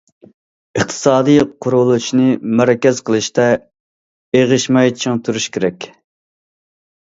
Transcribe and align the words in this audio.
ئىقتىسادىي 0.77 1.41
قۇرۇلۇشنى 1.65 2.25
مەركەز 2.61 3.01
قىلىشتا 3.09 3.45
ئېغىشماي 4.39 4.95
چىڭ 5.03 5.21
تۇرۇش 5.29 5.49
كېرەك. 5.59 5.89